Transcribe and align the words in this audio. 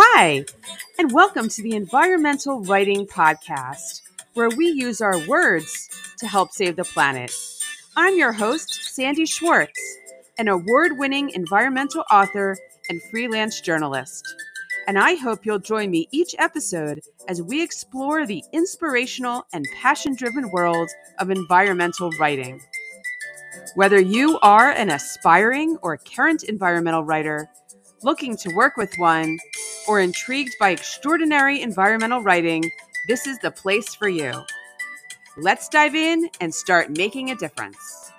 Hi, 0.00 0.44
and 0.96 1.10
welcome 1.10 1.48
to 1.48 1.60
the 1.60 1.74
Environmental 1.74 2.62
Writing 2.62 3.04
Podcast, 3.04 4.02
where 4.34 4.48
we 4.48 4.68
use 4.68 5.00
our 5.00 5.18
words 5.26 5.90
to 6.18 6.28
help 6.28 6.52
save 6.52 6.76
the 6.76 6.84
planet. 6.84 7.34
I'm 7.96 8.16
your 8.16 8.30
host, 8.30 8.94
Sandi 8.94 9.26
Schwartz, 9.26 9.80
an 10.38 10.46
award 10.46 10.98
winning 10.98 11.30
environmental 11.30 12.04
author 12.12 12.56
and 12.88 13.02
freelance 13.10 13.60
journalist. 13.60 14.24
And 14.86 15.00
I 15.00 15.16
hope 15.16 15.44
you'll 15.44 15.58
join 15.58 15.90
me 15.90 16.06
each 16.12 16.32
episode 16.38 17.00
as 17.26 17.42
we 17.42 17.60
explore 17.60 18.24
the 18.24 18.44
inspirational 18.52 19.46
and 19.52 19.66
passion 19.82 20.14
driven 20.14 20.52
world 20.52 20.88
of 21.18 21.28
environmental 21.28 22.12
writing. 22.20 22.60
Whether 23.74 24.00
you 24.00 24.38
are 24.42 24.70
an 24.70 24.90
aspiring 24.90 25.76
or 25.82 25.98
current 25.98 26.44
environmental 26.44 27.02
writer, 27.02 27.50
looking 28.04 28.36
to 28.36 28.54
work 28.54 28.76
with 28.76 28.94
one, 28.98 29.38
or 29.88 30.00
intrigued 30.00 30.54
by 30.60 30.70
extraordinary 30.70 31.62
environmental 31.62 32.22
writing, 32.22 32.70
this 33.08 33.26
is 33.26 33.38
the 33.38 33.50
place 33.50 33.94
for 33.94 34.08
you. 34.08 34.32
Let's 35.36 35.68
dive 35.68 35.94
in 35.94 36.28
and 36.40 36.54
start 36.54 36.96
making 36.96 37.30
a 37.30 37.36
difference. 37.36 38.12